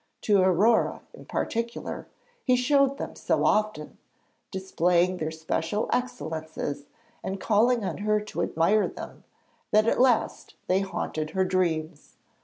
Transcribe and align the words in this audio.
To 0.21 0.41
Aurore, 0.41 1.01
in 1.13 1.25
particular, 1.25 2.07
he 2.43 2.55
showed 2.55 2.97
them 2.97 3.15
so 3.15 3.45
often, 3.45 3.99
displaying 4.49 5.17
their 5.17 5.29
special 5.29 5.87
excellences 5.93 6.85
and 7.23 7.39
calling 7.39 7.85
on 7.85 7.99
her 7.99 8.19
to 8.19 8.41
admire 8.41 8.87
them, 8.87 9.23
that 9.69 9.85
at 9.87 10.01
last 10.01 10.55
they 10.65 10.79
haunted 10.79 11.29
her 11.37 11.45
dreams. 11.45 12.15